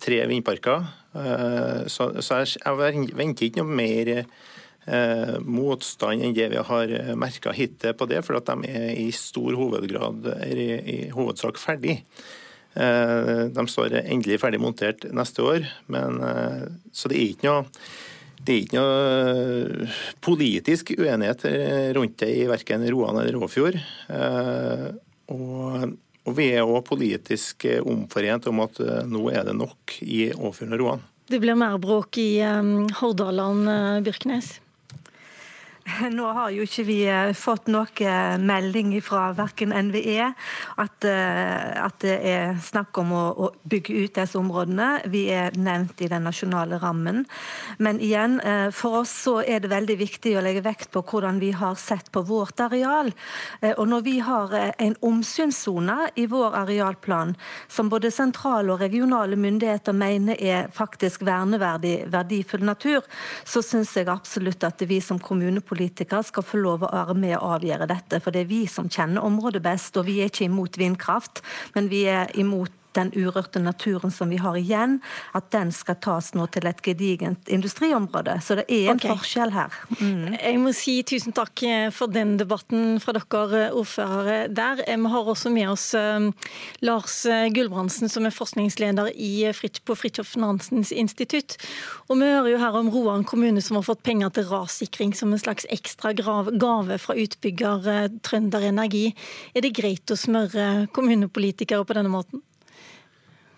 tre 0.01 0.21
vindparker. 0.29 0.89
Så 1.89 2.11
jeg 2.13 3.13
venter 3.17 3.47
ikke 3.47 3.63
noe 3.63 3.77
mer 3.79 4.11
motstand 5.41 6.21
enn 6.23 6.35
det 6.35 6.45
vi 6.51 6.59
har 6.67 6.91
merka 7.17 7.53
hittil 7.55 7.95
på 7.97 8.05
det, 8.11 8.19
for 8.27 8.37
at 8.37 8.51
de 8.51 8.69
er 8.69 8.91
i 9.01 9.07
stor 9.15 9.57
hovedgrad, 9.57 10.27
i 10.45 11.07
hovedsak 11.15 11.57
ferdig. 11.57 11.95
De 12.75 13.65
står 13.73 13.97
endelig 14.03 14.37
ferdig 14.43 14.61
montert 14.61 15.07
neste 15.09 15.41
år, 15.41 15.65
men, 15.89 16.21
så 16.93 17.09
det 17.09 17.17
er 17.17 17.33
ikke 17.33 17.49
noe 17.49 17.65
det 18.37 18.53
er 18.53 18.63
ikke 18.63 18.81
noe 18.81 19.87
politisk 20.23 20.93
uenighet 20.97 21.45
rundt 21.97 22.19
det 22.21 22.29
i 22.37 22.45
verken 22.49 22.85
Roan 22.91 23.19
eller 23.21 23.37
Råfjord. 23.39 23.79
Og, 25.33 25.87
og 26.23 26.37
vi 26.37 26.51
er 26.53 26.67
òg 26.67 26.85
politisk 26.87 27.65
omforent 27.81 28.47
om 28.51 28.63
at 28.63 28.79
nå 29.09 29.25
er 29.33 29.49
det 29.49 29.57
nok 29.57 29.97
i 30.05 30.29
Åfjorden 30.31 30.77
og 30.77 30.83
Roan. 30.83 31.03
Det 31.27 31.41
blir 31.43 31.57
mer 31.59 31.75
bråk 31.83 32.21
i 32.21 32.39
Hordaland, 33.01 33.67
Byrknes? 34.05 34.53
Nå 36.17 36.25
har 36.35 36.51
jo 36.51 36.65
ikke 36.65 36.83
vi 36.87 36.97
eh, 37.07 37.31
fått 37.37 37.69
noe 37.71 38.13
melding 38.41 38.91
fra 39.03 39.29
verken 39.37 39.71
NVE 39.71 40.27
at, 40.27 41.07
eh, 41.07 41.83
at, 41.83 41.97
det 42.03 42.15
er 42.29 42.57
snakk 42.61 42.97
om 43.01 43.13
å, 43.15 43.23
å, 43.31 43.49
bygge 43.67 43.95
ut 44.03 44.17
disse 44.17 44.37
områdene. 44.39 45.07
Vi 45.11 45.27
er 45.33 45.55
nevnt 45.57 46.01
i 46.03 46.09
den 46.11 46.27
nasjonale 46.27 46.79
rammen. 46.81 47.23
Men 47.83 48.01
igjen, 48.03 48.39
eh, 48.41 48.67
for 48.75 49.01
oss 49.01 49.13
så 49.25 49.39
er 49.41 49.63
det 49.63 49.71
veldig 49.71 49.97
viktig 49.99 50.35
å 50.37 50.43
legge 50.45 50.65
vekt 50.65 50.91
på 50.93 51.03
hvordan 51.07 51.39
vi 51.41 51.53
har 51.55 51.77
sett 51.79 52.11
på 52.11 52.23
vårt 52.27 52.59
areal. 52.63 53.11
Og 53.77 53.85
når 53.89 54.03
vi 54.05 54.17
har 54.23 54.53
en 54.77 54.95
omsynssone 55.05 56.11
i 56.19 56.27
vår 56.29 56.55
arealplan 56.61 57.33
som 57.71 57.89
både 57.91 58.11
sentrale 58.13 58.73
og 58.73 58.81
regionale 58.83 59.37
myndigheter 59.39 59.95
mener 59.95 60.39
er 60.39 60.69
faktisk 60.73 61.25
verneverdig 61.27 61.95
verdifull 62.13 62.65
natur, 62.67 63.05
så 63.47 63.63
syns 63.65 63.95
jeg 63.97 64.09
absolutt 64.11 64.65
at 64.67 64.83
vi 64.87 64.99
som 65.03 65.19
kommunepolitikere 65.19 65.76
politikere 65.77 66.25
skal 66.25 66.45
få 66.45 66.61
lov 66.61 66.85
å 66.85 66.91
være 66.91 67.15
med 67.17 67.35
og 67.37 67.57
avgjøre 67.59 67.87
dette. 67.89 68.21
For 68.23 68.33
det 68.33 68.45
er 68.45 68.49
vi 68.51 68.63
som 68.71 68.89
kjenner 68.89 69.25
området 69.25 69.61
best. 69.65 69.97
Og 69.97 70.07
vi 70.09 70.19
er 70.21 70.31
ikke 70.31 70.47
imot 70.47 70.79
vindkraft, 70.81 71.43
men 71.75 71.91
vi 71.93 72.05
er 72.09 72.33
imot 72.39 72.73
den 72.97 73.11
urørte 73.15 73.61
naturen 73.63 74.13
som 74.13 74.31
vi 74.33 74.39
har 74.41 74.57
igjen, 74.59 74.97
at 75.37 75.49
den 75.53 75.71
skal 75.75 75.99
tas 76.03 76.33
nå 76.37 76.47
til 76.53 76.67
et 76.69 76.81
gedigent 76.83 77.49
industriområde. 77.53 78.37
Så 78.43 78.59
det 78.59 78.67
er 78.67 78.91
en 78.91 79.01
okay. 79.01 79.13
forskjell 79.13 79.53
her. 79.55 79.73
Mm. 79.99 80.35
Jeg 80.35 80.61
må 80.61 80.73
si 80.75 80.97
tusen 81.07 81.35
takk 81.37 81.63
for 81.95 82.11
den 82.11 82.35
debatten 82.41 82.97
fra 83.03 83.15
dere 83.17 83.69
ordførere 83.77 84.47
der. 84.51 84.83
Vi 84.87 85.11
har 85.13 85.31
også 85.33 85.51
med 85.53 85.71
oss 85.71 85.91
Lars 86.85 87.19
Gulbrandsen, 87.53 88.09
som 88.11 88.27
er 88.27 88.35
forskningsleder 88.35 89.13
på 89.85 89.95
Fridtjof 89.97 90.35
Nansens 90.41 90.91
institutt. 90.91 91.57
Og 92.07 92.19
vi 92.19 92.29
hører 92.29 92.51
jo 92.53 92.61
her 92.61 92.77
om 92.79 92.91
Roan 92.93 93.25
kommune 93.27 93.61
som 93.63 93.79
har 93.79 93.87
fått 93.87 94.03
penger 94.07 94.33
til 94.35 94.47
rassikring 94.49 95.13
som 95.17 95.33
en 95.33 95.41
slags 95.41 95.67
ekstra 95.73 96.13
gave 96.17 96.99
fra 97.01 97.17
utbygger 97.17 98.09
Trønder 98.25 98.67
Energi. 98.69 99.11
Er 99.53 99.65
det 99.65 99.75
greit 99.77 100.11
å 100.11 100.19
smøre 100.19 100.87
kommunepolitikere 100.95 101.85
på 101.87 101.97
denne 101.97 102.13
måten? 102.13 102.43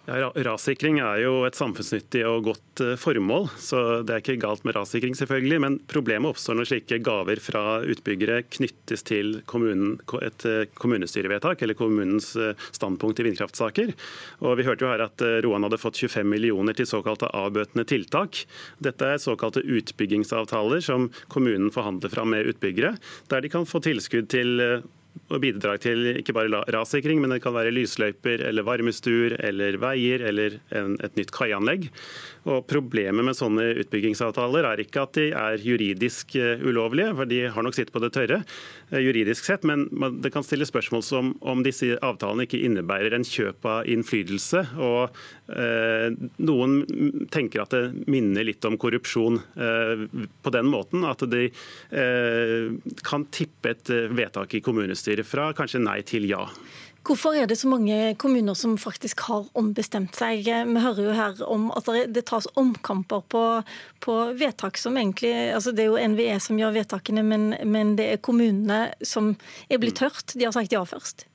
Ja, 0.09 0.31
rassikring 0.33 0.97
er 1.05 1.19
jo 1.21 1.43
et 1.45 1.57
samfunnsnyttig 1.57 2.23
og 2.25 2.47
godt 2.47 2.81
eh, 2.81 2.95
formål, 2.97 3.43
så 3.61 4.01
det 4.01 4.15
er 4.15 4.23
ikke 4.23 4.39
galt 4.41 4.63
med 4.65 4.73
rassikring, 4.73 5.13
selvfølgelig. 5.13 5.59
Men 5.61 5.77
problemet 5.91 6.31
oppstår 6.31 6.57
når 6.57 6.69
slike 6.71 6.97
gaver 7.05 7.41
fra 7.43 7.61
utbyggere 7.85 8.39
knyttes 8.49 9.05
til 9.05 9.37
kommunen, 9.49 9.99
et 10.25 10.47
eh, 10.49 10.65
kommunestyrevedtak 10.81 11.61
eller 11.61 11.77
kommunens 11.77 12.31
eh, 12.41 12.57
standpunkt 12.73 13.21
i 13.21 13.27
vindkraftsaker. 13.29 13.93
Og 14.41 14.57
Vi 14.57 14.65
hørte 14.65 14.87
jo 14.87 14.89
her 14.89 15.05
at 15.05 15.25
Roan 15.45 15.67
hadde 15.67 15.81
fått 15.81 16.01
25 16.01 16.25
millioner 16.25 16.73
til 16.73 16.89
såkalte 16.89 17.29
avbøtende 17.29 17.85
tiltak. 17.85 18.47
Dette 18.81 19.13
er 19.13 19.21
såkalte 19.21 19.61
utbyggingsavtaler 19.61 20.81
som 20.85 21.11
kommunen 21.29 21.69
forhandler 21.75 22.09
fram 22.09 22.33
med 22.33 22.49
utbyggere, 22.49 22.95
der 23.29 23.45
de 23.45 23.53
kan 23.53 23.69
få 23.69 23.83
tilskudd 23.85 24.31
til 24.33 24.57
bidrag 25.41 25.81
til 25.83 26.07
ikke 26.15 26.33
bare 26.33 26.63
rassikring, 26.73 27.21
men 27.21 27.33
det 27.33 27.41
kan 27.43 27.55
være 27.55 27.73
lysløyper 27.75 28.43
eller 28.49 28.65
varmestuer 28.65 29.35
eller 29.45 29.77
veier 29.81 30.23
eller 30.29 30.59
en, 30.75 30.95
et 31.03 31.15
nytt 31.19 31.33
kaianlegg. 31.35 31.89
Og 32.49 32.65
Problemet 32.69 33.25
med 33.25 33.35
sånne 33.37 33.65
utbyggingsavtaler 33.83 34.65
er 34.65 34.81
ikke 34.81 35.03
at 35.03 35.17
de 35.17 35.25
er 35.35 35.59
juridisk 35.63 36.37
eh, 36.39 36.61
ulovlige, 36.63 37.11
for 37.17 37.29
de 37.29 37.41
har 37.51 37.65
nok 37.65 37.75
sitt 37.75 37.91
på 37.93 38.01
det 38.01 38.11
tørre 38.15 38.39
eh, 38.41 39.01
juridisk 39.03 39.45
sett, 39.49 39.67
men 39.67 39.85
det 40.23 40.31
kan 40.33 40.45
stilles 40.45 40.71
spørsmål 40.71 41.03
som 41.05 41.33
om 41.41 41.63
disse 41.65 41.97
avtalene 42.05 42.47
ikke 42.47 42.61
innebærer 42.65 43.15
en 43.17 43.27
kjøp 43.27 43.67
av 43.69 43.89
innflytelse. 43.91 44.63
og 44.79 45.19
eh, 45.51 46.15
Noen 46.39 47.27
tenker 47.33 47.65
at 47.65 47.75
det 47.75 48.07
minner 48.09 48.47
litt 48.47 48.65
om 48.65 48.79
korrupsjon 48.79 49.41
eh, 49.59 50.05
på 50.41 50.55
den 50.55 50.71
måten 50.71 51.05
at 51.07 51.25
de 51.29 51.49
eh, 51.49 52.95
kan 53.05 53.27
tippe 53.35 53.75
et 53.75 53.93
eh, 53.93 54.07
vedtak 54.15 54.55
i 54.55 54.63
kommunestyret 54.63 55.08
fra 55.27 55.49
kanskje 55.57 55.81
nei 55.83 56.01
til 56.07 56.27
ja. 56.29 56.45
Hvorfor 57.07 57.33
er 57.33 57.47
det 57.47 57.55
så 57.57 57.69
mange 57.71 58.13
kommuner 58.19 58.53
som 58.53 58.75
faktisk 58.77 59.23
har 59.29 59.47
ombestemt 59.57 60.17
seg? 60.19 60.43
Vi 60.45 60.81
hører 60.83 61.05
jo 61.05 61.15
her 61.15 61.39
om 61.47 61.69
at 61.73 61.87
det 62.11 62.25
tas 62.29 62.47
omkamper 62.59 63.23
på, 63.31 63.43
på 64.03 64.17
vedtak 64.37 64.77
som 64.77 64.97
egentlig 64.99 65.31
altså 65.55 65.71
Det 65.71 65.85
er 65.85 65.89
jo 65.93 66.11
NVE 66.13 66.35
som 66.43 66.59
gjør 66.59 66.75
vedtakene, 66.75 67.23
men, 67.23 67.53
men 67.65 67.95
det 67.97 68.11
er 68.13 68.21
kommunene 68.21 68.91
som 69.01 69.31
er 69.69 69.81
blitt 69.81 70.03
hørt. 70.03 70.35
De 70.35 70.45
har 70.45 70.53
sagt 70.53 70.75
ja 70.75 70.83
først. 70.85 71.25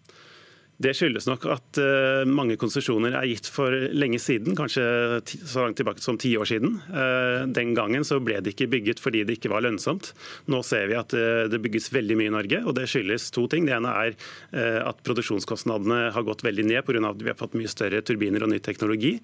Det 0.83 0.91
skyldes 0.99 1.29
nok 1.29 1.45
at 1.55 1.79
uh, 1.79 2.25
mange 2.27 2.57
konsesjoner 2.59 3.15
er 3.15 3.29
gitt 3.31 3.47
for 3.53 3.71
lenge 3.95 4.19
siden, 4.19 4.57
kanskje 4.59 4.83
så 5.23 5.63
langt 5.63 5.79
tilbake 5.79 6.03
som 6.03 6.19
ti 6.19 6.33
år 6.35 6.49
siden. 6.51 6.81
Uh, 6.91 7.47
den 7.47 7.77
gangen 7.79 8.03
så 8.07 8.19
ble 8.19 8.41
det 8.43 8.57
ikke 8.57 8.67
bygget 8.73 9.03
fordi 9.03 9.23
det 9.23 9.39
ikke 9.39 9.53
var 9.53 9.63
lønnsomt. 9.63 10.11
Nå 10.51 10.65
ser 10.67 10.89
vi 10.91 10.99
at 10.99 11.15
uh, 11.15 11.47
det 11.51 11.61
bygges 11.63 11.93
veldig 11.95 12.17
mye 12.19 12.33
i 12.33 12.35
Norge, 12.35 12.63
og 12.67 12.75
det 12.75 12.89
skyldes 12.91 13.29
to 13.35 13.47
ting. 13.51 13.69
Det 13.69 13.77
ene 13.77 13.93
er 13.95 14.19
at 14.55 14.99
produksjonskostnadene 15.07 16.11
har 16.15 16.25
gått 16.27 16.43
veldig 16.45 16.65
ned 16.67 16.85
pga. 16.87 17.01
at 17.09 17.23
vi 17.23 17.31
har 17.31 17.39
fått 17.39 17.55
mye 17.59 17.71
større 17.71 18.01
turbiner 18.07 18.43
og 18.45 18.51
ny 18.51 18.59
teknologi, 18.63 19.17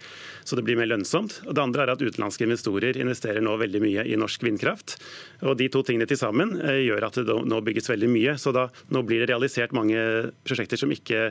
så 0.44 0.56
det 0.56 0.64
blir 0.66 0.78
mer 0.78 0.90
lønnsomt. 0.90 1.40
Og 1.46 1.54
det 1.54 1.62
andre 1.62 1.84
er 1.84 1.92
at 1.92 2.02
utenlandske 2.02 2.46
investorer 2.46 2.98
investerer 2.98 3.42
nå 3.44 3.56
veldig 3.60 3.82
mye 3.82 4.06
i 4.06 4.18
norsk 4.18 4.42
vindkraft. 4.46 4.96
Og 5.42 5.56
De 5.60 5.68
to 5.72 5.82
tingene 5.86 6.08
til 6.10 6.18
sammen 6.20 6.56
gjør 6.58 7.08
at 7.08 7.20
det 7.20 7.36
nå 7.52 7.60
bygges 7.66 7.90
veldig 7.90 8.10
mye. 8.10 8.36
Så 8.40 8.54
da, 8.56 8.68
nå 8.90 9.04
blir 9.06 9.22
det 9.22 9.30
realisert 9.32 9.74
mange 9.76 10.30
prosjekter 10.46 10.80
som 10.80 10.92
ikke 10.94 11.30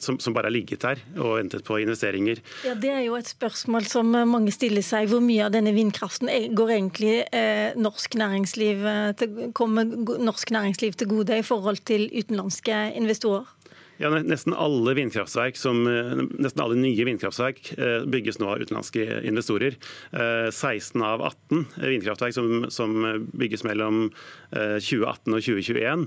som, 0.00 0.18
som, 0.18 0.34
bare 0.34 0.50
har 0.50 0.52
ligget 0.52 0.82
der 0.82 1.00
og 1.16 1.38
ventet 1.38 1.64
på 1.64 1.78
investeringer. 1.80 2.40
Ja, 2.66 2.74
Det 2.74 2.90
er 2.90 3.00
jo 3.06 3.16
et 3.16 3.30
spørsmål 3.30 3.86
som 3.88 4.10
mange 4.12 4.52
stiller 4.52 4.84
seg. 4.84 5.08
Hvor 5.08 5.22
mye 5.24 5.46
av 5.46 5.54
denne 5.54 5.72
vindkraften 5.76 6.28
går 6.54 6.74
egentlig 6.76 7.14
eh, 7.32 7.72
norsk 7.76 8.18
eh, 8.18 9.12
til, 9.16 9.52
kommer 9.56 9.84
norsk 9.86 10.50
næringsliv 10.50 10.98
til 11.00 11.08
gode 11.08 11.38
i 11.38 11.46
forhold 11.46 11.84
til 11.84 12.10
utenlandske 12.12 12.92
investorer? 12.98 13.48
Ja, 14.02 14.10
Nesten 14.10 14.54
alle 14.54 14.94
vindkraftverk 14.98 15.56
som, 15.56 15.86
eh, 15.86 16.14
nesten 16.42 16.62
alle 16.62 16.74
nye 16.74 17.04
vindkraftverk 17.06 17.78
eh, 17.78 18.02
bygges 18.10 18.40
nå 18.40 18.48
av 18.50 18.62
utenlandske 18.64 19.04
investorer. 19.22 19.76
16 20.50 21.00
eh, 21.00 21.06
av 21.06 21.22
18 21.22 21.66
vindkraftverk 21.78 22.34
som, 22.34 22.66
som 22.74 22.96
bygges 23.38 23.62
mellom 23.64 24.08
2018 24.54 25.34
og 25.34 25.42
2021, 25.42 26.02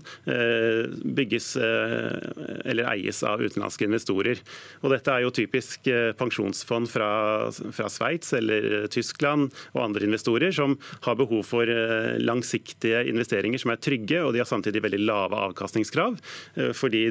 bygges 1.18 1.48
eller 1.60 2.88
eies 2.94 3.20
av 3.28 3.42
utenlandske 3.44 3.84
investorer. 3.84 4.40
Og 4.84 4.94
Dette 4.94 5.12
er 5.12 5.26
jo 5.26 5.34
typisk 5.36 5.90
pensjonsfond 6.16 6.88
fra, 6.88 7.10
fra 7.52 7.90
Sveits 7.92 8.32
eller 8.38 8.88
Tyskland 8.94 9.52
og 9.74 9.84
andre 9.84 10.08
investorer 10.08 10.56
som 10.56 10.78
har 11.04 11.20
behov 11.20 11.44
for 11.50 11.68
langsiktige 12.24 13.04
investeringer 13.12 13.60
som 13.60 13.74
er 13.76 13.84
trygge, 13.84 14.22
og 14.24 14.32
de 14.32 14.44
har 14.44 14.48
samtidig 14.48 14.86
veldig 14.86 15.04
lave 15.04 15.44
avkastningskrav. 15.50 16.16
fordi 16.72 17.04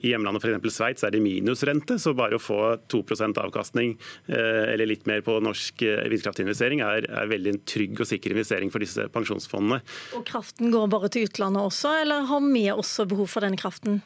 i 0.00 0.09
i 0.10 0.14
hjemlandet 0.14 0.44
f.eks. 0.44 0.74
Sveits 0.74 1.06
er 1.06 1.14
det 1.14 1.22
minusrente, 1.24 1.96
så 2.02 2.14
bare 2.18 2.38
å 2.38 2.42
få 2.42 2.60
2 2.90 3.02
avkastning 3.40 3.96
eh, 4.28 4.72
eller 4.72 4.90
litt 4.90 5.06
mer 5.10 5.24
på 5.26 5.38
norsk 5.42 5.84
eh, 5.86 6.06
vindkraftinvestering 6.12 6.84
er, 6.84 7.08
er 7.08 7.30
veldig 7.30 7.54
en 7.54 7.62
trygg 7.68 8.02
og 8.02 8.10
sikker 8.10 8.34
investering 8.34 8.72
for 8.72 8.82
disse 8.82 9.06
pensjonsfondene. 9.14 9.80
Og 10.18 10.26
Kraften 10.28 10.72
går 10.74 10.90
bare 10.92 11.10
til 11.12 11.28
utlandet 11.28 11.70
også, 11.70 11.96
eller 12.04 12.28
har 12.30 12.46
vi 12.50 12.66
også 12.74 13.08
behov 13.10 13.30
for 13.30 13.46
denne 13.46 13.60
kraften? 13.60 14.00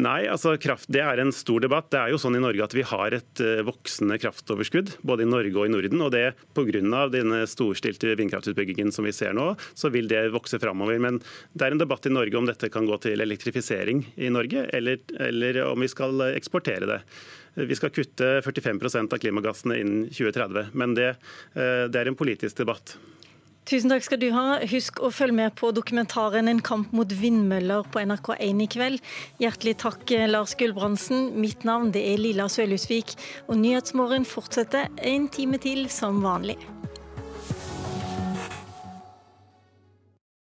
Nei, 0.00 0.22
altså 0.24 0.54
kraft, 0.56 0.88
det 0.88 1.02
er 1.04 1.20
en 1.20 1.34
stor 1.36 1.60
debatt. 1.60 1.90
Det 1.92 1.98
er 2.00 2.12
jo 2.14 2.20
sånn 2.20 2.38
i 2.38 2.40
Norge 2.40 2.64
at 2.64 2.72
vi 2.72 2.84
har 2.88 3.12
et 3.12 3.42
uh, 3.44 3.60
voksende 3.66 4.16
kraftoverskudd, 4.22 4.94
både 5.04 5.26
i 5.26 5.28
Norge 5.28 5.52
og 5.52 5.68
i 5.68 5.72
Norden. 5.74 6.00
og 6.00 6.14
det 6.14 6.32
Pga. 6.56 7.02
denne 7.12 7.42
storstilte 7.44 8.14
vindkraftutbyggingen 8.16 8.92
som 8.94 9.04
vi 9.04 9.12
ser 9.12 9.36
nå, 9.36 9.50
så 9.76 9.92
vil 9.92 10.08
det 10.08 10.30
vokse 10.32 10.56
framover. 10.62 10.96
Men 10.96 11.20
det 11.52 11.66
er 11.66 11.76
en 11.76 11.82
debatt 11.82 12.08
i 12.08 12.14
Norge 12.14 12.40
om 12.40 12.48
dette 12.48 12.72
kan 12.72 12.88
gå 12.88 12.96
til 13.04 13.20
elektrifisering 13.20 14.06
i 14.16 14.32
Norge, 14.32 14.64
eller, 14.72 15.04
eller 15.20 15.60
om 15.66 15.84
vi 15.84 15.92
skal 15.92 16.24
eksportere 16.32 16.88
det. 16.88 17.00
Vi 17.60 17.76
skal 17.76 17.92
kutte 17.92 18.38
45% 18.48 19.12
av 19.12 19.20
klimagassene 19.20 19.76
innen 19.76 20.06
2030, 20.08 20.72
men 20.72 20.96
det, 20.96 21.18
uh, 21.52 21.84
det 21.92 22.00
er 22.00 22.08
en 22.08 22.16
politisk 22.16 22.64
debatt. 22.64 22.96
Tusen 23.62 23.92
takk 23.92 24.02
skal 24.02 24.18
du 24.18 24.32
ha. 24.34 24.58
Husk 24.66 24.98
å 25.06 25.12
følge 25.14 25.36
med 25.38 25.54
på 25.54 25.70
dokumentaren 25.70 26.48
'En 26.48 26.60
kamp 26.60 26.92
mot 26.92 27.06
vindmøller' 27.06 27.86
på 27.92 28.00
NRK1 28.02 28.60
i 28.60 28.66
kveld. 28.66 29.00
Hjertelig 29.38 29.76
takk, 29.78 30.02
Lars 30.26 30.56
Gulbrandsen. 30.58 31.36
Mitt 31.38 31.62
navn 31.64 31.92
det 31.92 32.02
er 32.02 32.18
Lilla 32.18 32.48
Sølhusvik, 32.48 33.14
og 33.48 33.56
Nyhetsmorgen 33.56 34.26
fortsetter 34.26 34.88
en 34.98 35.28
time 35.28 35.58
til 35.58 35.88
som 35.88 36.22
vanlig. 36.22 36.58